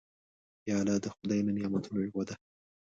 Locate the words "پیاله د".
0.61-1.05